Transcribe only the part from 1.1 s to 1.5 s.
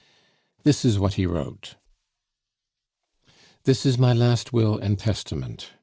he